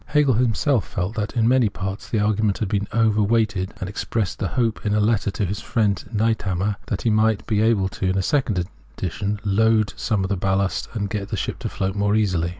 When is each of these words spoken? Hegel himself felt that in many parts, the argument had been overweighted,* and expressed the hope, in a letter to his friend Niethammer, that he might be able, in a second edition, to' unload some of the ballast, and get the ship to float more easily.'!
Hegel 0.07 0.33
himself 0.33 0.87
felt 0.87 1.13
that 1.17 1.37
in 1.37 1.47
many 1.47 1.69
parts, 1.69 2.09
the 2.09 2.17
argument 2.17 2.57
had 2.57 2.67
been 2.67 2.87
overweighted,* 2.91 3.75
and 3.79 3.87
expressed 3.87 4.39
the 4.39 4.47
hope, 4.47 4.83
in 4.83 4.95
a 4.95 4.99
letter 4.99 5.29
to 5.29 5.45
his 5.45 5.59
friend 5.61 6.03
Niethammer, 6.11 6.77
that 6.87 7.03
he 7.03 7.11
might 7.11 7.45
be 7.45 7.61
able, 7.61 7.87
in 8.01 8.17
a 8.17 8.23
second 8.23 8.65
edition, 8.97 9.37
to' 9.37 9.43
unload 9.47 9.93
some 9.95 10.23
of 10.23 10.29
the 10.29 10.37
ballast, 10.37 10.89
and 10.95 11.07
get 11.11 11.29
the 11.29 11.37
ship 11.37 11.59
to 11.59 11.69
float 11.69 11.93
more 11.93 12.15
easily.'! 12.15 12.49